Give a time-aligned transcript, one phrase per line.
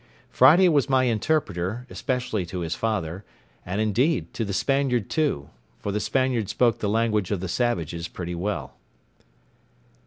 [0.31, 3.23] Friday was my interpreter, especially to his father,
[3.63, 8.07] and, indeed, to the Spaniard too; for the Spaniard spoke the language of the savages
[8.07, 8.73] pretty well.